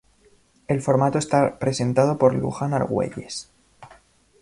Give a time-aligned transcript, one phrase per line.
[0.67, 3.51] El formato está presentado por Luján Argüelles.